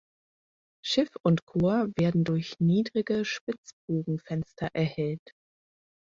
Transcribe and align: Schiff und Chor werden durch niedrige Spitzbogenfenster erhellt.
Schiff 0.83 1.11
und 1.21 1.45
Chor 1.45 1.89
werden 1.95 2.23
durch 2.23 2.59
niedrige 2.59 3.23
Spitzbogenfenster 3.23 4.69
erhellt. 4.73 5.29